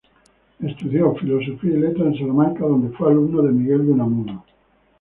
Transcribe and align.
Estudió 0.65 1.13
Filosofía 1.13 1.73
y 1.73 1.77
Letras 1.77 2.07
en 2.07 2.15
Salamanca, 2.17 2.65
donde 2.65 2.89
fue 2.97 3.11
alumno 3.11 3.43
de 3.43 3.51
Miguel 3.51 3.85
de 3.85 3.91
Unamuno. 3.91 4.43